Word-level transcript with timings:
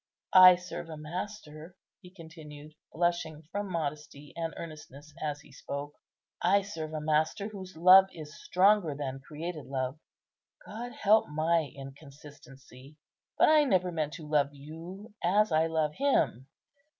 I 0.33 0.55
serve 0.55 0.89
a 0.89 0.97
Master," 0.97 1.75
he 2.01 2.09
continued, 2.09 2.73
blushing 2.91 3.43
from 3.51 3.71
modesty 3.71 4.33
and 4.35 4.51
earnestness 4.57 5.13
as 5.21 5.41
he 5.41 5.51
spoke, 5.51 5.93
"I 6.41 6.63
serve 6.63 6.93
a 6.93 6.99
Master 6.99 7.49
whose 7.49 7.77
love 7.77 8.07
is 8.11 8.33
stronger 8.43 8.95
than 8.95 9.19
created 9.19 9.67
love. 9.67 9.99
God 10.65 10.93
help 10.93 11.27
my 11.29 11.71
inconsistency! 11.75 12.95
but 13.37 13.47
I 13.49 13.63
never 13.63 13.91
meant 13.91 14.13
to 14.13 14.27
love 14.27 14.49
you 14.55 15.13
as 15.23 15.51
I 15.51 15.67
love 15.67 15.93
Him. 15.93 16.47